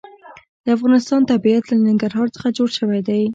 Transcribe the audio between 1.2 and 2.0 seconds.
طبیعت له